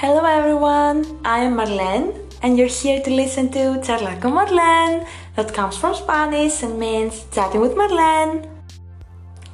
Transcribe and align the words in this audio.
Hello 0.00 0.24
everyone, 0.24 1.04
I 1.26 1.40
am 1.40 1.56
Marlene 1.58 2.14
and 2.42 2.56
you're 2.56 2.74
here 2.82 3.02
to 3.02 3.10
listen 3.10 3.50
to 3.52 3.64
Charla 3.86 4.18
con 4.18 4.32
Marlene 4.32 5.06
that 5.36 5.52
comes 5.52 5.76
from 5.76 5.94
Spanish 5.94 6.62
and 6.62 6.78
means 6.78 7.26
chatting 7.34 7.60
with 7.60 7.74
Marlene. 7.74 8.48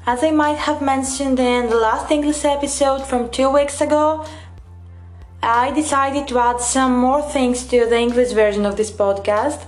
As 0.06 0.22
I 0.22 0.30
might 0.30 0.58
have 0.58 0.80
mentioned 0.80 1.40
in 1.40 1.68
the 1.68 1.74
last 1.74 2.12
English 2.12 2.44
episode 2.44 3.04
from 3.04 3.28
two 3.30 3.50
weeks 3.50 3.80
ago, 3.80 4.24
I 5.42 5.72
decided 5.72 6.28
to 6.28 6.38
add 6.38 6.60
some 6.60 6.96
more 6.96 7.22
things 7.22 7.66
to 7.66 7.84
the 7.86 7.98
English 7.98 8.30
version 8.30 8.66
of 8.66 8.76
this 8.76 8.92
podcast. 8.92 9.66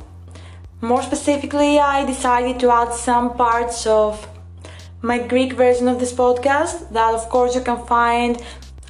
More 0.80 1.02
specifically, 1.02 1.80
I 1.80 2.04
decided 2.04 2.60
to 2.60 2.70
add 2.70 2.92
some 2.92 3.36
parts 3.36 3.84
of 3.84 4.28
my 5.02 5.18
Greek 5.18 5.54
version 5.54 5.88
of 5.88 5.98
this 5.98 6.12
podcast 6.12 6.88
that, 6.92 7.14
of 7.14 7.28
course, 7.30 7.56
you 7.56 7.62
can 7.62 7.84
find 7.84 8.40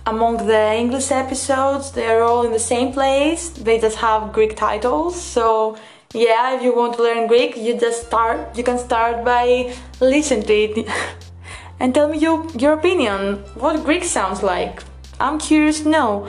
among 0.09 0.47
the 0.47 0.75
English 0.75 1.11
episodes. 1.11 1.93
They're 1.93 2.23
all 2.23 2.43
in 2.47 2.53
the 2.53 2.65
same 2.75 2.93
place, 2.93 3.51
they 3.51 3.79
just 3.79 3.99
have 3.99 4.33
Greek 4.33 4.57
titles. 4.57 5.21
So, 5.21 5.77
yeah, 6.15 6.57
if 6.57 6.63
you 6.63 6.75
want 6.75 6.95
to 6.97 7.03
learn 7.03 7.27
Greek, 7.27 7.57
you 7.57 7.79
just 7.79 8.07
start, 8.07 8.57
you 8.57 8.65
can 8.65 8.79
start 8.79 9.25
by 9.25 9.75
listening 10.01 10.45
to 10.47 10.55
it 10.55 10.89
and 11.81 11.95
tell 11.95 12.09
me 12.09 12.19
your, 12.19 12.47
your 12.57 12.73
opinion. 12.73 13.37
What 13.55 13.85
Greek 13.85 14.05
sounds 14.05 14.43
like? 14.43 14.83
I'm 15.21 15.39
curious 15.39 15.81
to 15.81 15.89
know. 15.91 16.29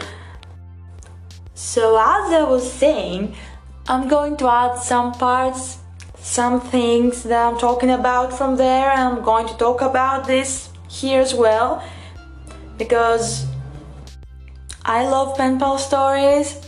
So, 1.54 1.96
as 1.98 2.34
I 2.34 2.44
was 2.44 2.70
saying, 2.72 3.36
I'm 3.88 4.08
going 4.10 4.36
to 4.38 4.48
add 4.50 4.78
some 4.78 5.14
parts, 5.14 5.78
some 6.18 6.60
things 6.60 7.24
that 7.24 7.42
I'm 7.48 7.58
talking 7.58 7.92
about 7.92 8.38
from 8.38 8.58
there, 8.58 8.92
I'm 8.92 9.24
going 9.24 9.48
to 9.48 9.56
talk 9.56 9.82
about 9.82 10.28
this 10.28 10.70
here 10.90 11.22
as 11.22 11.34
well 11.34 11.84
because 12.78 13.49
I 14.90 15.08
love 15.08 15.38
pen 15.38 15.60
pal 15.60 15.78
stories. 15.78 16.60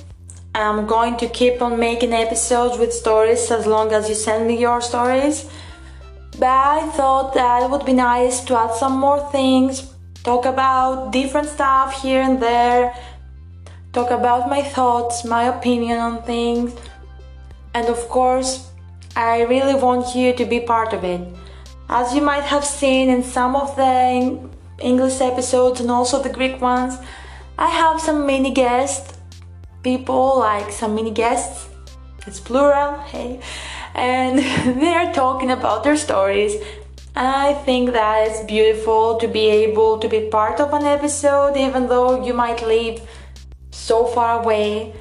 I'm 0.54 0.86
going 0.86 1.18
to 1.18 1.28
keep 1.28 1.60
on 1.60 1.80
making 1.80 2.14
episodes 2.14 2.78
with 2.78 2.94
stories 2.94 3.50
as 3.50 3.66
long 3.66 3.94
as 3.94 4.08
you 4.10 4.14
send 4.14 4.46
me 4.48 4.60
your 4.60 4.80
stories. 4.80 5.50
But 6.38 6.50
I 6.50 6.88
thought 6.90 7.34
that 7.34 7.64
it 7.64 7.72
would 7.72 7.84
be 7.84 7.94
nice 7.94 8.42
to 8.42 8.56
add 8.56 8.76
some 8.76 9.00
more 9.00 9.28
things, 9.32 9.96
talk 10.24 10.46
about 10.46 11.12
different 11.12 11.48
stuff 11.48 12.00
here 12.04 12.22
and 12.22 12.40
there, 12.40 12.94
talk 13.92 14.12
about 14.12 14.52
my 14.52 14.62
thoughts, 14.62 15.26
my 15.26 15.46
opinion 15.46 15.98
on 15.98 16.22
things, 16.22 16.76
and 17.74 17.88
of 17.88 18.08
course, 18.08 18.70
I 19.16 19.46
really 19.46 19.74
want 19.74 20.16
you 20.16 20.32
to 20.34 20.46
be 20.46 20.60
part 20.60 20.94
of 20.94 21.04
it. 21.04 21.22
As 21.90 22.14
you 22.14 22.22
might 22.22 22.44
have 22.44 22.66
seen 22.66 23.10
in 23.10 23.24
some 23.24 23.56
of 23.56 23.76
the 23.76 24.48
English 24.80 25.22
episodes 25.22 25.82
and 25.82 25.90
also 25.90 26.22
the 26.22 26.30
Greek 26.30 26.62
ones, 26.62 27.00
I 27.58 27.68
have 27.68 28.02
some 28.02 28.26
mini 28.26 28.52
guests, 28.52 29.18
people 29.84 30.40
like 30.40 30.72
some 30.72 30.96
mini 30.96 31.12
guests, 31.12 31.70
it's 32.28 32.40
plural, 32.40 33.00
hey, 33.00 33.40
and 33.96 34.40
they're 34.82 35.14
talking 35.14 35.52
about 35.52 35.84
their 35.84 35.98
stories. 35.98 36.56
I 37.16 37.56
think 37.66 37.92
that 37.92 38.28
it's 38.28 38.42
beautiful 38.46 39.18
to 39.18 39.28
be 39.28 39.48
able 39.48 40.00
to 40.00 40.08
be 40.08 40.30
part 40.30 40.60
of 40.62 40.74
an 40.74 40.86
episode, 40.86 41.58
even 41.58 41.88
though 41.88 42.24
you 42.24 42.34
might 42.34 42.62
live 42.66 43.02
so 43.72 44.06
far 44.06 44.42
away. 44.42 44.94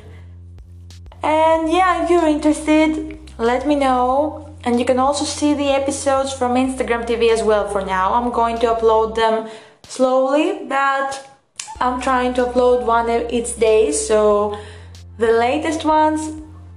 And 1.22 1.70
yeah, 1.70 2.02
if 2.02 2.10
you're 2.10 2.26
interested, 2.26 3.18
let 3.38 3.66
me 3.66 3.76
know. 3.76 4.56
And 4.64 4.78
you 4.78 4.84
can 4.84 4.98
also 4.98 5.24
see 5.24 5.54
the 5.54 5.68
episodes 5.68 6.32
from 6.32 6.54
Instagram 6.56 7.06
TV 7.06 7.30
as 7.30 7.42
well 7.42 7.68
for 7.68 7.84
now. 7.84 8.12
I'm 8.14 8.30
going 8.32 8.58
to 8.58 8.66
upload 8.66 9.14
them 9.14 9.48
slowly, 9.84 10.66
but 10.68 11.29
I'm 11.80 11.98
trying 11.98 12.34
to 12.34 12.44
upload 12.44 12.84
one 12.84 13.08
each 13.32 13.56
day, 13.56 13.90
so 13.90 14.58
the 15.16 15.32
latest 15.32 15.86
ones 15.86 16.20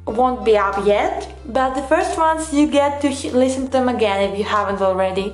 won't 0.07 0.45
be 0.45 0.57
up 0.57 0.85
yet, 0.85 1.27
but 1.45 1.75
the 1.75 1.81
first 1.83 2.17
ones 2.17 2.53
you 2.53 2.67
get 2.67 3.01
to 3.01 3.09
listen 3.35 3.65
to 3.65 3.71
them 3.71 3.89
again 3.89 4.31
if 4.31 4.37
you 4.37 4.45
haven't 4.45 4.81
already. 4.81 5.33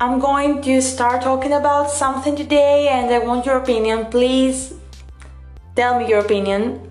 I'm 0.00 0.20
going 0.20 0.62
to 0.62 0.80
start 0.80 1.22
talking 1.22 1.52
about 1.52 1.90
something 1.90 2.36
today 2.36 2.88
and 2.88 3.12
I 3.12 3.18
want 3.18 3.44
your 3.44 3.56
opinion. 3.56 4.06
Please 4.06 4.74
tell 5.74 5.98
me 5.98 6.08
your 6.08 6.20
opinion. 6.20 6.90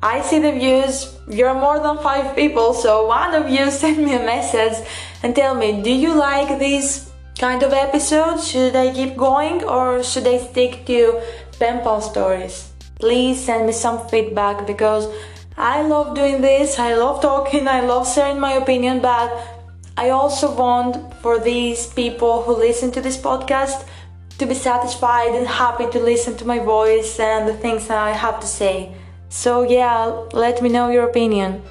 I 0.00 0.22
see 0.22 0.38
the 0.38 0.52
views, 0.52 1.16
you're 1.28 1.54
more 1.54 1.80
than 1.80 1.98
five 1.98 2.36
people, 2.36 2.72
so 2.72 3.06
one 3.06 3.34
of 3.34 3.50
you 3.50 3.68
send 3.82 3.98
me 3.98 4.14
a 4.14 4.20
message 4.20 4.86
and 5.24 5.34
tell 5.34 5.56
me 5.56 5.82
do 5.82 5.90
you 5.92 6.14
like 6.14 6.60
these 6.60 7.09
kind 7.40 7.62
of 7.62 7.72
episodes? 7.72 8.46
Should 8.46 8.76
I 8.76 8.92
keep 8.92 9.16
going 9.16 9.64
or 9.64 10.02
should 10.02 10.26
I 10.26 10.36
stick 10.36 10.84
to 10.86 11.22
pen 11.58 11.80
pal 11.82 12.02
stories? 12.02 12.72
Please 13.00 13.42
send 13.42 13.66
me 13.66 13.72
some 13.72 14.06
feedback 14.08 14.66
because 14.66 15.08
I 15.56 15.80
love 15.82 16.14
doing 16.14 16.42
this, 16.42 16.78
I 16.78 16.94
love 16.94 17.22
talking, 17.22 17.66
I 17.66 17.80
love 17.80 18.06
sharing 18.06 18.38
my 18.38 18.52
opinion, 18.52 19.00
but 19.00 19.32
I 19.96 20.10
also 20.10 20.54
want 20.54 21.14
for 21.22 21.38
these 21.38 21.86
people 21.86 22.42
who 22.42 22.54
listen 22.56 22.92
to 22.92 23.00
this 23.00 23.16
podcast 23.16 23.86
to 24.38 24.46
be 24.46 24.54
satisfied 24.54 25.34
and 25.34 25.46
happy 25.46 25.86
to 25.90 25.98
listen 25.98 26.36
to 26.38 26.44
my 26.44 26.58
voice 26.58 27.18
and 27.18 27.48
the 27.48 27.54
things 27.54 27.88
that 27.88 27.98
I 27.98 28.12
have 28.12 28.40
to 28.40 28.46
say. 28.46 28.94
So, 29.30 29.62
yeah, 29.62 30.04
let 30.32 30.60
me 30.62 30.68
know 30.68 30.90
your 30.90 31.08
opinion. 31.08 31.62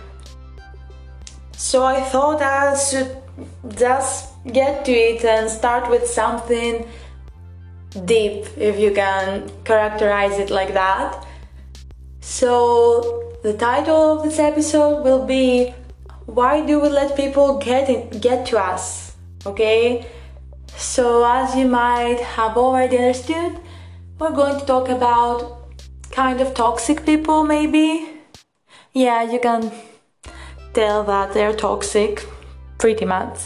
So, 1.57 1.83
I 1.83 2.01
thought 2.01 2.41
I 2.41 2.75
should 2.75 3.17
just 3.75 4.28
get 4.45 4.85
to 4.85 4.91
it 4.91 5.23
and 5.23 5.49
start 5.49 5.89
with 5.89 6.07
something 6.07 6.87
deep, 8.05 8.45
if 8.57 8.79
you 8.79 8.91
can 8.91 9.49
characterize 9.63 10.37
it 10.39 10.49
like 10.49 10.73
that. 10.73 11.25
So, 12.21 13.35
the 13.43 13.53
title 13.53 14.17
of 14.17 14.23
this 14.23 14.39
episode 14.39 15.03
will 15.03 15.25
be 15.25 15.73
Why 16.25 16.65
Do 16.65 16.79
We 16.79 16.89
Let 16.89 17.15
People 17.15 17.57
Get, 17.57 17.89
in, 17.89 18.09
get 18.19 18.45
to 18.47 18.59
Us? 18.59 19.15
Okay? 19.45 20.05
So, 20.75 21.25
as 21.25 21.55
you 21.55 21.67
might 21.67 22.19
have 22.19 22.57
already 22.57 22.97
understood, 22.97 23.59
we're 24.19 24.31
going 24.31 24.59
to 24.59 24.65
talk 24.65 24.89
about 24.89 25.59
kind 26.11 26.41
of 26.41 26.53
toxic 26.53 27.05
people, 27.05 27.43
maybe. 27.43 28.07
Yeah, 28.93 29.23
you 29.23 29.39
can 29.39 29.71
tell 30.73 31.03
that 31.05 31.33
they're 31.33 31.55
toxic, 31.55 32.25
pretty 32.77 33.05
much. 33.05 33.39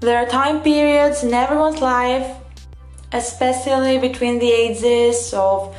There 0.00 0.16
are 0.16 0.26
time 0.26 0.62
periods 0.62 1.24
in 1.24 1.34
everyone's 1.34 1.80
life, 1.80 2.36
especially 3.10 3.98
between 3.98 4.38
the 4.38 4.48
ages 4.48 5.34
of 5.34 5.74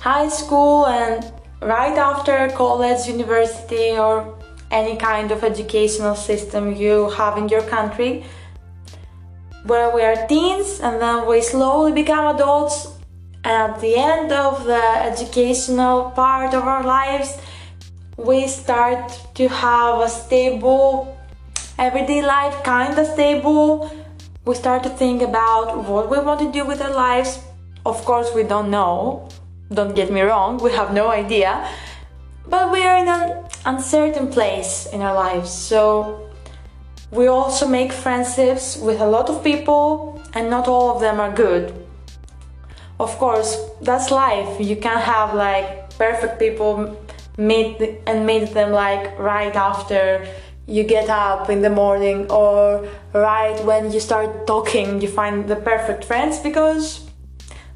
high 0.00 0.28
school 0.28 0.86
and 0.86 1.30
right 1.60 1.98
after 1.98 2.48
college, 2.56 3.06
university, 3.06 3.90
or 3.90 4.38
any 4.70 4.96
kind 4.96 5.30
of 5.30 5.44
educational 5.44 6.14
system 6.14 6.74
you 6.74 7.10
have 7.10 7.36
in 7.36 7.50
your 7.50 7.60
country, 7.60 8.24
where 9.64 9.94
we 9.94 10.00
are 10.00 10.26
teens 10.28 10.80
and 10.80 10.98
then 10.98 11.26
we 11.26 11.42
slowly 11.42 11.92
become 11.92 12.34
adults. 12.34 12.88
And 13.44 13.74
at 13.74 13.80
the 13.82 13.96
end 13.96 14.32
of 14.32 14.64
the 14.64 14.82
educational 15.02 16.10
part 16.12 16.54
of 16.54 16.62
our 16.62 16.84
lives, 16.84 17.36
we 18.16 18.48
start 18.48 19.12
to 19.34 19.48
have 19.48 20.00
a 20.00 20.08
stable 20.08 21.18
everyday 21.82 22.22
life 22.22 22.62
kind 22.62 22.96
of 22.96 23.04
stable, 23.08 23.90
we 24.44 24.54
start 24.54 24.84
to 24.84 24.88
think 24.88 25.20
about 25.20 25.84
what 25.88 26.08
we 26.08 26.16
want 26.20 26.38
to 26.38 26.52
do 26.52 26.64
with 26.64 26.80
our 26.80 26.94
lives. 26.94 27.40
Of 27.84 28.04
course, 28.04 28.32
we 28.32 28.44
don't 28.44 28.70
know, 28.70 29.28
don't 29.72 29.92
get 29.92 30.08
me 30.12 30.20
wrong, 30.20 30.58
we 30.58 30.70
have 30.70 30.94
no 30.94 31.08
idea, 31.08 31.68
but 32.46 32.70
we 32.70 32.84
are 32.84 32.96
in 32.98 33.08
an 33.08 33.44
uncertain 33.66 34.28
place 34.28 34.86
in 34.92 35.02
our 35.02 35.12
lives. 35.12 35.50
So, 35.50 36.30
we 37.10 37.26
also 37.26 37.66
make 37.66 37.92
friendships 37.92 38.76
with 38.76 39.00
a 39.00 39.06
lot 39.06 39.28
of 39.28 39.42
people, 39.42 40.22
and 40.34 40.48
not 40.48 40.68
all 40.68 40.94
of 40.94 41.00
them 41.00 41.18
are 41.18 41.32
good. 41.32 41.74
Of 43.00 43.18
course, 43.18 43.58
that's 43.80 44.12
life. 44.12 44.60
You 44.60 44.76
can't 44.76 45.02
have 45.02 45.34
like 45.34 45.98
perfect 45.98 46.38
people 46.38 46.96
meet 47.36 48.00
and 48.06 48.24
meet 48.24 48.54
them 48.54 48.70
like 48.70 49.18
right 49.18 49.56
after 49.56 50.24
you 50.66 50.84
get 50.84 51.08
up 51.08 51.50
in 51.50 51.62
the 51.62 51.70
morning 51.70 52.30
or 52.30 52.86
right 53.12 53.64
when 53.64 53.90
you 53.92 53.98
start 53.98 54.46
talking 54.46 55.00
you 55.00 55.08
find 55.08 55.48
the 55.48 55.56
perfect 55.56 56.04
friends 56.04 56.38
because 56.38 57.04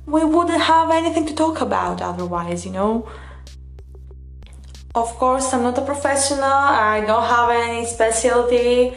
we 0.07 0.25
wouldn't 0.25 0.63
have 0.63 0.91
anything 0.91 1.27
to 1.27 1.35
talk 1.35 1.61
about 1.61 2.01
otherwise 2.01 2.65
you 2.65 2.73
know? 2.73 3.09
Of 4.95 5.09
course 5.17 5.53
i'm 5.53 5.63
not 5.63 5.77
a 5.79 5.83
professional. 5.83 6.45
I 6.45 7.05
don't 7.07 7.25
have 7.25 7.51
any 7.51 7.85
specialty. 7.87 8.95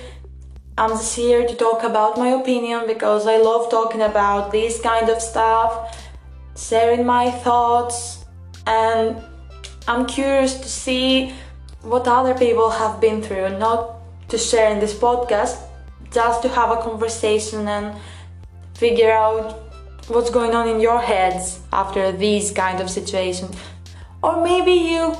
I'm 0.78 0.92
just 0.92 1.14
here 1.14 1.46
to 1.46 1.56
talk 1.56 1.84
about 1.84 2.18
my 2.18 2.30
opinion 2.30 2.88
because 2.88 3.28
i 3.28 3.38
love 3.38 3.70
talking 3.70 4.02
about 4.02 4.52
this 4.52 4.80
kind 4.80 5.10
of 5.10 5.22
stuff 5.22 5.98
sharing 6.56 7.06
my 7.06 7.32
thoughts 7.32 8.26
and 8.68 9.18
i'm 9.88 10.06
curious 10.06 10.60
to 10.60 10.70
see 10.70 11.34
what 11.82 12.08
other 12.08 12.34
people 12.34 12.70
have 12.70 13.00
been 13.00 13.22
through, 13.22 13.58
not 13.58 13.96
to 14.30 14.38
share 14.38 14.72
in 14.72 14.80
this 14.80 14.94
podcast, 14.94 15.58
just 16.12 16.42
to 16.42 16.50
have 16.50 16.72
a 16.72 16.82
conversation 16.82 17.68
and 17.68 17.96
figure 18.74 19.12
out 19.12 19.54
what's 20.08 20.30
going 20.30 20.56
on 20.56 20.68
in 20.68 20.80
your 20.80 21.00
heads 21.00 21.60
after 21.72 22.12
these 22.12 22.52
kind 22.52 22.80
of 22.82 22.90
situations. 22.90 23.56
Or 24.24 24.44
maybe 24.44 24.72
you, 24.72 25.16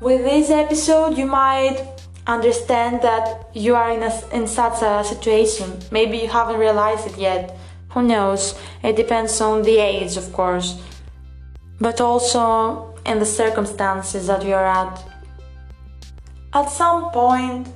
with 0.00 0.22
this 0.22 0.50
episode, 0.50 1.18
you 1.18 1.26
might 1.26 1.84
understand 2.26 3.02
that 3.02 3.50
you 3.54 3.74
are 3.74 3.90
in, 3.90 4.02
a, 4.02 4.12
in 4.32 4.46
such 4.46 4.82
a 4.82 5.02
situation. 5.04 5.78
Maybe 5.90 6.18
you 6.18 6.28
haven't 6.28 6.58
realized 6.58 7.06
it 7.06 7.18
yet. 7.18 7.56
Who 7.90 8.02
knows? 8.02 8.54
It 8.82 8.96
depends 8.96 9.40
on 9.40 9.62
the 9.62 9.78
age, 9.78 10.16
of 10.16 10.32
course, 10.32 10.80
but 11.80 12.00
also 12.00 12.94
in 13.06 13.18
the 13.18 13.26
circumstances 13.26 14.26
that 14.26 14.44
you're 14.44 14.66
at. 14.66 15.02
At 16.54 16.70
some 16.70 17.10
point, 17.10 17.68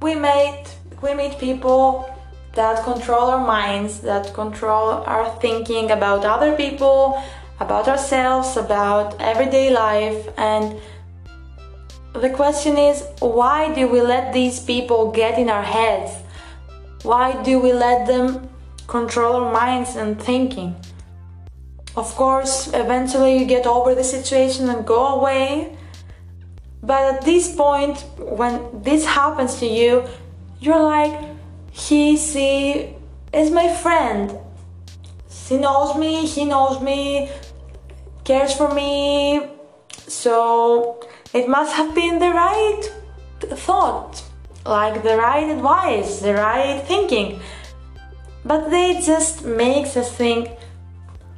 we 0.00 0.14
meet 0.14 0.76
we 1.02 1.14
meet 1.14 1.38
people 1.38 2.14
that 2.52 2.84
control 2.84 3.30
our 3.30 3.44
minds, 3.44 4.00
that 4.00 4.34
control 4.34 5.02
our 5.06 5.30
thinking 5.40 5.90
about 5.90 6.24
other 6.24 6.54
people, 6.56 7.22
about 7.58 7.88
ourselves, 7.88 8.56
about 8.56 9.18
everyday 9.20 9.70
life. 9.70 10.28
And 10.36 10.78
the 12.12 12.30
question 12.30 12.76
is 12.76 13.04
why 13.20 13.72
do 13.74 13.88
we 13.88 14.00
let 14.00 14.32
these 14.32 14.60
people 14.60 15.10
get 15.10 15.38
in 15.38 15.48
our 15.48 15.62
heads? 15.62 16.12
Why 17.02 17.40
do 17.42 17.58
we 17.58 17.72
let 17.72 18.06
them 18.06 18.48
control 18.86 19.36
our 19.36 19.52
minds 19.52 19.96
and 19.96 20.20
thinking? 20.20 20.76
Of 21.96 22.14
course, 22.14 22.68
eventually 22.74 23.38
you 23.38 23.46
get 23.46 23.66
over 23.66 23.94
the 23.94 24.04
situation 24.04 24.68
and 24.68 24.86
go 24.86 25.18
away. 25.18 25.76
But 26.82 27.14
at 27.14 27.22
this 27.22 27.54
point, 27.54 28.04
when 28.18 28.82
this 28.82 29.04
happens 29.04 29.56
to 29.56 29.66
you, 29.66 30.04
you're 30.60 30.82
like, 30.82 31.12
he, 31.72 32.16
she 32.16 32.94
is 33.32 33.50
my 33.50 33.74
friend. 33.74 34.38
She 35.28 35.58
knows 35.58 35.96
me, 35.96 36.26
he 36.26 36.44
knows 36.44 36.80
me, 36.80 37.30
cares 38.24 38.54
for 38.54 38.72
me. 38.72 39.48
So 40.06 41.00
it 41.34 41.48
must 41.48 41.74
have 41.74 41.94
been 41.94 42.18
the 42.18 42.30
right 42.30 42.82
thought, 43.40 44.22
like 44.64 45.02
the 45.02 45.16
right 45.16 45.48
advice, 45.48 46.20
the 46.20 46.34
right 46.34 46.82
thinking. 46.86 47.40
But 48.44 48.70
they 48.70 49.00
just 49.00 49.44
makes 49.44 49.96
us 49.96 50.10
think 50.10 50.50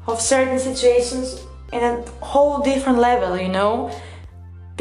of 0.07 0.21
certain 0.21 0.59
situations 0.59 1.45
in 1.73 1.83
a 1.83 2.03
whole 2.21 2.61
different 2.61 2.99
level, 2.99 3.39
you 3.39 3.49
know? 3.49 3.91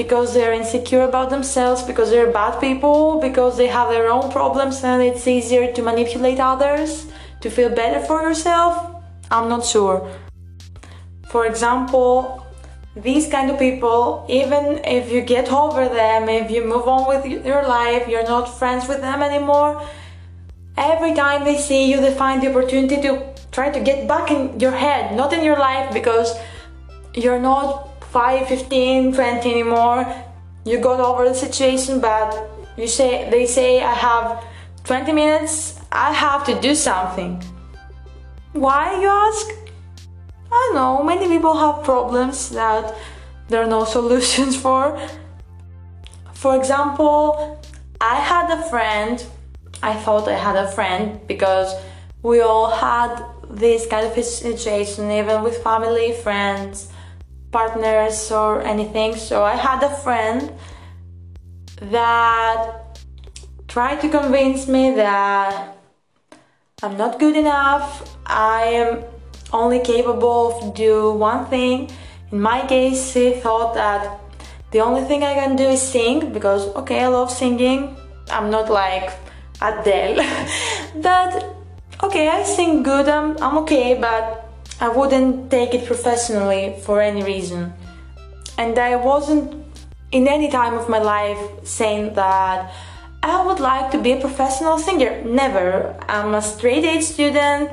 Because 0.02 0.34
they're 0.34 0.56
insecure 0.62 1.04
about 1.12 1.30
themselves, 1.30 1.80
because 1.84 2.10
they're 2.10 2.32
bad 2.42 2.60
people, 2.60 3.20
because 3.28 3.54
they 3.56 3.68
have 3.68 3.90
their 3.90 4.08
own 4.18 4.32
problems 4.32 4.84
and 4.84 5.00
it's 5.10 5.28
easier 5.28 5.72
to 5.76 5.82
manipulate 5.92 6.40
others 6.40 6.92
to 7.42 7.48
feel 7.56 7.70
better 7.70 8.00
for 8.08 8.18
yourself? 8.28 8.74
I'm 9.30 9.48
not 9.48 9.64
sure. 9.74 9.98
For 11.34 11.46
example, 11.46 12.44
these 12.96 13.28
kind 13.36 13.52
of 13.52 13.60
people, 13.60 14.26
even 14.28 14.64
if 14.98 15.12
you 15.14 15.22
get 15.22 15.52
over 15.52 15.84
them, 15.88 16.28
if 16.30 16.50
you 16.50 16.62
move 16.74 16.88
on 16.96 17.04
with 17.12 17.24
your 17.46 17.64
life, 17.80 18.08
you're 18.08 18.30
not 18.36 18.46
friends 18.60 18.88
with 18.90 19.02
them 19.02 19.22
anymore, 19.22 19.72
every 20.78 21.14
time 21.14 21.44
they 21.44 21.58
see 21.58 21.92
you, 21.92 22.02
they 22.02 22.14
find 22.24 22.42
the 22.42 22.50
opportunity 22.50 22.98
to 23.08 23.12
try 23.52 23.70
to 23.70 23.80
get 23.80 24.08
back 24.08 24.32
in 24.32 24.60
your 24.60 24.76
head, 24.86 25.16
not 25.16 25.32
in 25.32 25.44
your 25.44 25.60
life, 25.60 25.94
because 25.94 26.34
you're 27.14 27.44
not 27.52 27.91
5, 28.12 28.48
15, 28.48 29.14
20 29.14 29.52
anymore. 29.52 30.06
You 30.66 30.80
got 30.80 31.00
over 31.00 31.30
the 31.30 31.34
situation, 31.34 32.02
but 32.02 32.50
you 32.76 32.86
say 32.86 33.30
they 33.30 33.46
say 33.46 33.82
I 33.82 33.94
have 33.94 34.44
20 34.84 35.14
minutes, 35.14 35.80
I 35.94 36.12
have 36.12 36.46
to 36.48 36.60
do 36.60 36.76
something. 36.76 37.42
Why 38.52 39.00
you 39.00 39.08
ask? 39.08 39.48
I 40.52 40.72
don't 40.74 40.76
know, 40.76 41.04
many 41.04 41.30
people 41.30 41.56
have 41.56 41.86
problems 41.86 42.50
that 42.50 42.94
there 43.48 43.64
are 43.64 43.70
no 43.70 43.86
solutions 43.98 44.58
for. 44.58 45.00
For 46.34 46.58
example, 46.58 47.62
I 48.02 48.16
had 48.16 48.52
a 48.52 48.62
friend, 48.70 49.24
I 49.82 49.94
thought 49.94 50.28
I 50.28 50.38
had 50.38 50.58
a 50.58 50.70
friend 50.70 51.26
because 51.28 51.74
we 52.24 52.42
all 52.42 52.72
had 52.72 53.24
this 53.50 53.88
kind 53.88 54.06
of 54.06 54.22
situation, 54.26 55.10
even 55.12 55.44
with 55.44 55.64
family, 55.64 56.12
friends 56.12 56.92
partners 57.52 58.32
or 58.32 58.62
anything. 58.62 59.16
So 59.16 59.44
I 59.44 59.56
had 59.56 59.84
a 59.84 59.94
friend 59.98 60.54
that 61.82 63.00
tried 63.68 64.02
to 64.02 64.10
convince 64.10 64.68
me 64.68 64.96
that 64.96 65.78
I'm 66.84 66.98
not 66.98 67.20
good 67.20 67.36
enough. 67.36 68.18
I 68.26 68.64
am 68.64 69.04
only 69.54 69.80
capable 69.80 70.52
of 70.52 70.74
do 70.74 71.12
one 71.12 71.46
thing. 71.46 71.90
In 72.32 72.42
my 72.42 72.66
case, 72.66 73.12
she 73.12 73.34
thought 73.34 73.74
that 73.76 74.20
the 74.72 74.80
only 74.80 75.04
thing 75.04 75.24
I 75.24 75.34
can 75.34 75.56
do 75.56 75.66
is 75.66 75.82
sing 75.82 76.32
because 76.32 76.68
okay, 76.76 77.04
I 77.04 77.08
love 77.08 77.30
singing. 77.30 77.98
I'm 78.30 78.50
not 78.50 78.70
like 78.70 79.12
Adele, 79.62 80.24
but 81.02 81.44
okay, 82.04 82.30
I 82.30 82.44
sing 82.44 82.84
good. 82.84 83.10
I'm 83.10 83.38
I'm 83.44 83.58
okay, 83.60 83.96
but 84.00 84.51
I 84.82 84.90
wouldn't 84.90 85.52
take 85.52 85.76
it 85.76 85.86
professionally 85.86 86.76
for 86.82 87.02
any 87.02 87.22
reason. 87.22 87.72
And 88.58 88.78
I 88.80 88.96
wasn't 88.96 89.64
in 90.12 90.28
any 90.28 90.50
time 90.50 90.74
of 90.74 90.90
my 90.90 90.98
life 90.98 91.38
saying 91.64 92.16
that 92.16 92.74
I 93.22 93.46
would 93.46 93.60
like 93.60 93.92
to 93.92 94.00
be 94.02 94.14
a 94.14 94.20
professional 94.20 94.80
singer. 94.80 95.22
Never. 95.24 95.96
I'm 96.10 96.34
a 96.34 96.42
straight 96.42 96.84
A 96.84 97.00
student, 97.00 97.70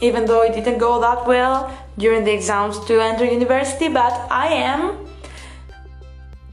even 0.00 0.26
though 0.26 0.42
it 0.42 0.54
didn't 0.54 0.78
go 0.78 1.00
that 1.00 1.26
well 1.26 1.76
during 1.98 2.22
the 2.22 2.32
exams 2.32 2.78
to 2.86 3.02
enter 3.02 3.24
university, 3.24 3.88
but 3.88 4.12
I 4.30 4.46
am. 4.54 5.08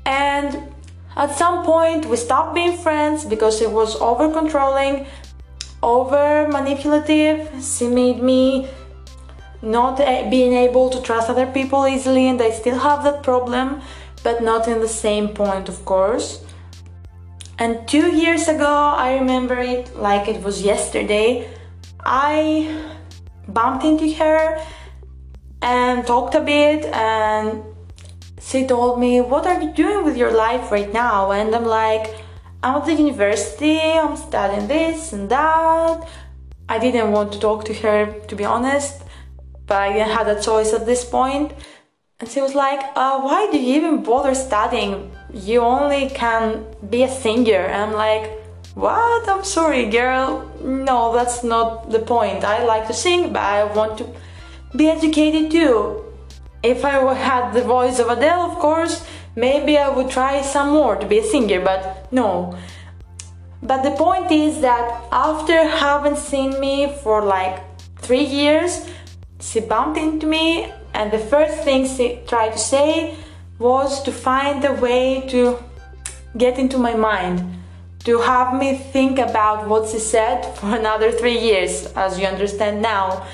And 0.07 0.73
at 1.15 1.37
some 1.37 1.63
point, 1.63 2.07
we 2.07 2.17
stopped 2.17 2.55
being 2.55 2.75
friends 2.75 3.23
because 3.23 3.61
it 3.61 3.71
was 3.71 3.95
over 4.01 4.31
controlling, 4.33 5.05
over 5.83 6.47
manipulative. 6.49 7.51
She 7.63 7.87
made 7.87 8.23
me 8.23 8.67
not 9.61 9.99
eh, 9.99 10.29
being 10.29 10.53
able 10.53 10.89
to 10.89 11.01
trust 11.01 11.29
other 11.29 11.45
people 11.45 11.87
easily, 11.87 12.27
and 12.27 12.41
I 12.41 12.51
still 12.51 12.79
have 12.79 13.03
that 13.03 13.23
problem, 13.23 13.81
but 14.23 14.41
not 14.41 14.67
in 14.67 14.79
the 14.79 14.87
same 14.87 15.29
point, 15.29 15.69
of 15.69 15.85
course. 15.85 16.43
And 17.57 17.87
two 17.87 18.15
years 18.15 18.47
ago, 18.47 18.93
I 18.97 19.17
remember 19.17 19.57
it 19.59 19.95
like 19.95 20.27
it 20.27 20.43
was 20.43 20.61
yesterday. 20.61 21.49
I 22.03 22.83
bumped 23.47 23.85
into 23.85 24.13
her 24.15 24.61
and 25.61 26.05
talked 26.05 26.35
a 26.35 26.41
bit, 26.41 26.85
and 26.85 27.63
she 28.41 28.67
told 28.67 28.99
me, 28.99 29.21
What 29.21 29.45
are 29.47 29.61
you 29.61 29.71
doing 29.71 30.03
with 30.03 30.17
your 30.17 30.31
life 30.31 30.71
right 30.71 30.91
now? 30.91 31.31
And 31.31 31.55
I'm 31.55 31.65
like, 31.65 32.13
I'm 32.61 32.81
at 32.81 32.85
the 32.85 32.93
university, 32.93 33.79
I'm 33.79 34.17
studying 34.17 34.67
this 34.67 35.13
and 35.13 35.29
that. 35.29 36.07
I 36.67 36.79
didn't 36.79 37.11
want 37.11 37.31
to 37.33 37.39
talk 37.39 37.63
to 37.65 37.73
her, 37.75 38.19
to 38.27 38.35
be 38.35 38.43
honest 38.43 39.04
but 39.67 39.77
I 39.77 39.93
didn't 39.93 40.11
have 40.11 40.27
a 40.27 40.41
choice 40.41 40.73
at 40.73 40.85
this 40.85 41.03
point. 41.03 41.53
And 42.19 42.29
she 42.29 42.41
was 42.41 42.55
like, 42.55 42.79
uh, 42.95 43.19
why 43.19 43.49
do 43.51 43.59
you 43.59 43.75
even 43.75 44.03
bother 44.03 44.33
studying? 44.35 45.11
You 45.33 45.61
only 45.61 46.09
can 46.09 46.65
be 46.89 47.03
a 47.03 47.09
singer. 47.09 47.65
And 47.65 47.81
I'm 47.83 47.93
like, 47.93 48.31
what? 48.75 49.27
I'm 49.27 49.43
sorry, 49.43 49.89
girl. 49.89 50.49
No, 50.61 51.13
that's 51.13 51.43
not 51.43 51.91
the 51.91 51.99
point. 51.99 52.43
I 52.43 52.63
like 52.63 52.87
to 52.87 52.93
sing, 52.93 53.33
but 53.33 53.41
I 53.41 53.63
want 53.65 53.97
to 53.99 54.07
be 54.75 54.89
educated 54.89 55.51
too. 55.51 56.03
If 56.63 56.83
I 56.83 57.13
had 57.13 57.53
the 57.53 57.61
voice 57.61 57.99
of 57.99 58.09
Adele, 58.09 58.51
of 58.51 58.57
course, 58.59 59.05
maybe 59.35 59.77
I 59.77 59.89
would 59.89 60.09
try 60.09 60.41
some 60.41 60.69
more 60.69 60.95
to 60.95 61.05
be 61.05 61.19
a 61.19 61.23
singer, 61.23 61.61
but 61.61 62.11
no. 62.11 62.57
But 63.61 63.83
the 63.83 63.91
point 63.91 64.31
is 64.31 64.61
that 64.61 65.03
after 65.11 65.67
having 65.67 66.15
seen 66.15 66.59
me 66.59 66.93
for 67.03 67.23
like 67.23 67.59
three 67.99 68.23
years, 68.23 68.87
she 69.45 69.59
bumped 69.59 69.97
into 69.97 70.25
me, 70.25 70.71
and 70.93 71.11
the 71.11 71.19
first 71.19 71.63
thing 71.63 71.87
she 71.87 72.19
tried 72.27 72.53
to 72.53 72.57
say 72.57 73.15
was 73.59 74.01
to 74.03 74.11
find 74.11 74.65
a 74.65 74.73
way 74.73 75.21
to 75.29 75.57
get 76.37 76.57
into 76.57 76.77
my 76.77 76.95
mind, 76.95 77.43
to 78.05 78.19
have 78.19 78.57
me 78.59 78.75
think 78.75 79.19
about 79.19 79.67
what 79.67 79.89
she 79.89 79.99
said 79.99 80.41
for 80.55 80.75
another 80.75 81.11
three 81.11 81.37
years, 81.37 81.85
as 81.95 82.19
you 82.19 82.25
understand 82.25 82.81
now. 82.81 83.25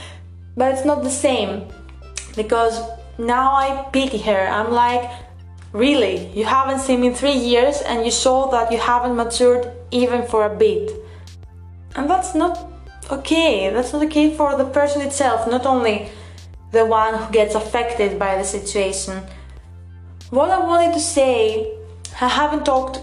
But 0.58 0.74
it's 0.74 0.86
not 0.86 1.04
the 1.04 1.10
same 1.10 1.68
because 2.36 2.82
now 3.18 3.56
I 3.56 3.88
pity 3.94 4.18
her. 4.20 4.48
I'm 4.48 4.72
like, 4.72 5.10
really, 5.72 6.28
you 6.38 6.44
haven't 6.44 6.80
seen 6.80 7.02
me 7.02 7.08
in 7.08 7.16
three 7.16 7.38
years 7.38 7.82
and 7.82 8.06
you 8.06 8.12
saw 8.12 8.50
that 8.52 8.72
you 8.72 8.78
haven't 8.78 9.16
matured 9.16 9.72
even 9.92 10.28
for 10.28 10.46
a 10.46 10.56
bit. 10.56 10.92
And 11.96 12.10
that's 12.10 12.36
not 12.36 12.71
okay. 13.12 13.70
That's 13.70 13.94
not 13.94 14.04
okay 14.06 14.36
for 14.36 14.58
the 14.58 14.66
person 14.66 15.02
itself, 15.02 15.50
not 15.50 15.66
only 15.66 16.10
the 16.72 16.86
one 16.86 17.14
who 17.16 17.32
gets 17.32 17.56
affected 17.56 18.18
by 18.18 18.38
the 18.38 18.44
situation. 18.44 19.22
What 20.30 20.50
I 20.50 20.60
wanted 20.60 20.94
to 20.94 21.00
say, 21.00 21.74
I 22.22 22.30
haven't 22.30 22.66
talked 22.66 23.00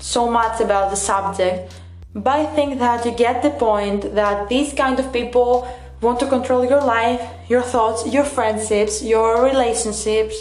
so 0.00 0.30
much 0.30 0.60
about 0.60 0.90
the 0.90 0.96
subject, 0.96 1.74
but 2.14 2.38
I 2.40 2.46
think 2.46 2.78
that 2.78 3.04
you 3.04 3.12
get 3.12 3.42
the 3.42 3.50
point 3.50 4.14
that 4.14 4.48
these 4.48 4.72
kind 4.72 4.98
of 4.98 5.12
people 5.12 5.68
want 6.00 6.18
to 6.20 6.26
control 6.26 6.64
your 6.64 6.80
life, 6.80 7.20
your 7.48 7.62
thoughts, 7.62 8.06
your 8.06 8.24
friendships, 8.24 9.02
your 9.02 9.44
relationships. 9.44 10.40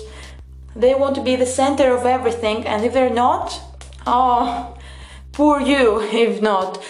They 0.75 0.95
want 0.95 1.15
to 1.15 1.21
be 1.21 1.35
the 1.35 1.45
center 1.45 1.95
of 1.95 2.05
everything, 2.05 2.65
and 2.65 2.85
if 2.85 2.93
they're 2.93 3.09
not, 3.09 3.59
oh, 4.05 4.77
poor 5.31 5.59
you 5.59 6.01
if 6.13 6.41
not. 6.41 6.81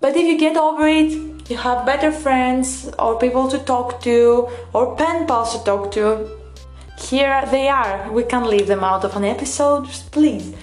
But 0.00 0.16
if 0.16 0.26
you 0.26 0.38
get 0.38 0.56
over 0.56 0.86
it, 0.86 1.12
you 1.50 1.56
have 1.56 1.84
better 1.84 2.12
friends 2.12 2.88
or 2.98 3.18
people 3.18 3.48
to 3.48 3.58
talk 3.58 4.00
to 4.02 4.48
or 4.72 4.94
pen 4.94 5.26
pals 5.26 5.58
to 5.58 5.64
talk 5.64 5.90
to. 5.92 6.28
Here 6.98 7.44
they 7.50 7.68
are. 7.68 8.10
We 8.12 8.22
can 8.22 8.44
leave 8.44 8.68
them 8.68 8.84
out 8.84 9.04
of 9.04 9.16
an 9.16 9.24
episode, 9.24 9.86
please. 10.12 10.54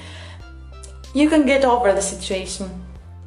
You 1.14 1.30
can 1.30 1.46
get 1.46 1.66
over 1.66 1.92
the 1.92 2.02
situation. 2.02 2.70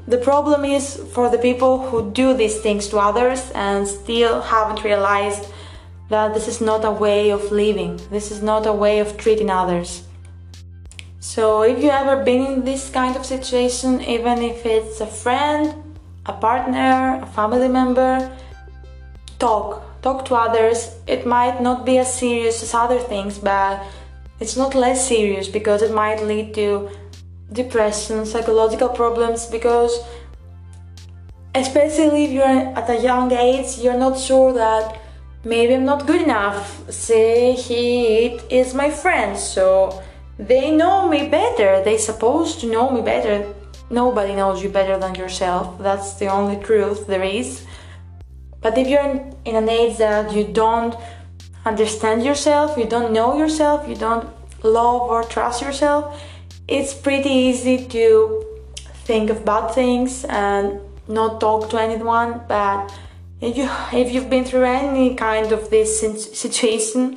The 0.06 0.18
problem 0.18 0.64
is 0.64 0.96
for 1.12 1.28
the 1.28 1.38
people 1.38 1.90
who 1.90 2.10
do 2.12 2.32
these 2.32 2.60
things 2.60 2.88
to 2.88 2.98
others 2.98 3.50
and 3.54 3.86
still 3.86 4.40
haven't 4.40 4.84
realized 4.84 5.52
that 6.08 6.32
this 6.32 6.48
is 6.48 6.62
not 6.62 6.86
a 6.86 6.90
way 6.90 7.30
of 7.30 7.52
living, 7.52 8.00
this 8.10 8.30
is 8.30 8.42
not 8.42 8.66
a 8.66 8.72
way 8.72 9.00
of 9.00 9.18
treating 9.18 9.50
others. 9.50 10.04
So, 11.20 11.62
if 11.62 11.82
you 11.82 11.90
ever 11.90 12.24
been 12.24 12.46
in 12.46 12.64
this 12.64 12.88
kind 12.88 13.16
of 13.16 13.26
situation, 13.26 14.00
even 14.00 14.40
if 14.40 14.64
it's 14.64 15.02
a 15.02 15.06
friend, 15.06 15.87
a 16.28 16.32
partner, 16.32 17.20
a 17.22 17.26
family 17.26 17.68
member, 17.68 18.30
talk. 19.38 19.84
Talk 20.02 20.24
to 20.26 20.36
others. 20.36 20.94
It 21.08 21.26
might 21.26 21.60
not 21.60 21.84
be 21.84 21.98
as 21.98 22.12
serious 22.12 22.62
as 22.62 22.72
other 22.72 23.00
things, 23.00 23.38
but 23.38 23.82
it's 24.38 24.56
not 24.56 24.76
less 24.76 25.08
serious 25.08 25.48
because 25.48 25.82
it 25.82 25.92
might 25.92 26.22
lead 26.22 26.54
to 26.54 26.88
depression, 27.52 28.24
psychological 28.24 28.90
problems 28.90 29.46
because 29.46 29.98
especially 31.54 32.24
if 32.26 32.30
you're 32.30 32.44
at 32.44 32.88
a 32.88 33.00
young 33.00 33.32
age, 33.32 33.78
you're 33.78 33.98
not 33.98 34.18
sure 34.18 34.52
that 34.52 35.00
maybe 35.44 35.74
I'm 35.74 35.84
not 35.84 36.06
good 36.06 36.22
enough. 36.22 36.90
Say 36.90 37.54
he 37.54 38.38
is 38.50 38.74
my 38.74 38.90
friend, 38.90 39.36
so 39.36 40.02
they 40.38 40.70
know 40.70 41.08
me 41.08 41.28
better. 41.28 41.82
They 41.82 41.98
supposed 41.98 42.60
to 42.60 42.70
know 42.70 42.90
me 42.90 43.00
better. 43.02 43.52
Nobody 43.90 44.34
knows 44.34 44.62
you 44.62 44.68
better 44.68 44.98
than 44.98 45.14
yourself. 45.14 45.78
That's 45.78 46.14
the 46.14 46.28
only 46.28 46.62
truth 46.62 47.06
there 47.06 47.22
is. 47.22 47.64
But 48.60 48.76
if 48.76 48.88
you're 48.88 49.00
in, 49.44 49.56
an 49.56 49.68
age 49.68 49.98
that 49.98 50.32
you 50.32 50.44
don't 50.44 50.94
understand 51.64 52.24
yourself, 52.24 52.76
you 52.76 52.86
don't 52.86 53.12
know 53.12 53.36
yourself, 53.38 53.88
you 53.88 53.94
don't 53.94 54.28
love 54.62 55.02
or 55.02 55.22
trust 55.22 55.62
yourself, 55.62 56.20
it's 56.66 56.92
pretty 56.92 57.30
easy 57.30 57.86
to 57.86 58.44
think 59.08 59.30
of 59.30 59.44
bad 59.44 59.68
things 59.70 60.24
and 60.26 60.80
not 61.08 61.40
talk 61.40 61.70
to 61.70 61.80
anyone 61.80 62.42
but 62.46 62.92
if 63.40 63.56
you 63.56 63.66
if 63.92 64.12
you've 64.12 64.28
been 64.28 64.44
through 64.44 64.64
any 64.64 65.14
kind 65.14 65.50
of 65.50 65.70
this 65.70 66.00
situation 66.38 67.16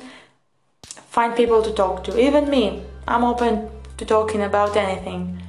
find 0.84 1.36
people 1.36 1.62
to 1.62 1.70
talk 1.72 2.02
to 2.02 2.18
even 2.18 2.48
me 2.48 2.82
i'm 3.06 3.22
open 3.22 3.68
to 3.98 4.06
talking 4.06 4.42
about 4.42 4.74
anything 4.74 5.41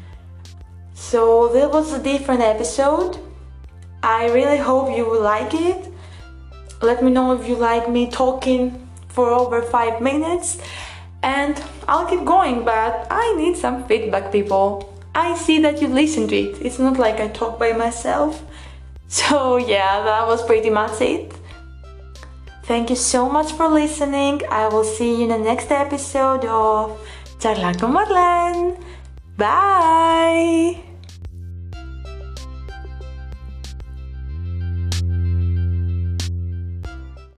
so 1.11 1.49
that 1.53 1.69
was 1.77 1.93
a 1.93 2.01
different 2.11 2.41
episode 2.41 3.19
i 4.03 4.21
really 4.37 4.61
hope 4.69 4.95
you 4.97 5.05
will 5.09 5.21
like 5.21 5.53
it 5.53 5.81
let 6.81 7.03
me 7.03 7.11
know 7.11 7.27
if 7.37 7.47
you 7.47 7.55
like 7.55 7.89
me 7.89 8.09
talking 8.09 8.63
for 9.09 9.29
over 9.29 9.61
five 9.61 10.01
minutes 10.01 10.57
and 11.23 11.61
I'll 11.87 12.05
keep 12.05 12.25
going, 12.25 12.63
but 12.65 13.07
I 13.09 13.33
need 13.37 13.55
some 13.57 13.85
feedback, 13.87 14.31
people. 14.31 14.93
I 15.15 15.35
see 15.37 15.59
that 15.61 15.81
you 15.81 15.87
listen 15.87 16.27
to 16.27 16.35
it. 16.35 16.61
It's 16.61 16.79
not 16.79 16.99
like 16.99 17.19
I 17.19 17.29
talk 17.29 17.57
by 17.57 17.73
myself. 17.73 18.43
So, 19.13 19.57
yeah, 19.57 20.01
that 20.01 20.25
was 20.25 20.41
pretty 20.41 20.71
much 20.71 20.99
it. 20.99 21.31
Thank 22.63 22.89
you 22.89 22.95
so 22.95 23.29
much 23.29 23.51
for 23.51 23.67
listening. 23.67 24.41
I 24.49 24.67
will 24.69 24.83
see 24.83 25.17
you 25.17 25.23
in 25.25 25.29
the 25.29 25.37
next 25.37 25.69
episode 25.69 26.45
of 26.45 26.99
Charla 27.37 27.77
con 27.79 27.93
Marlen. 27.93 28.81
Bye! 29.37 30.92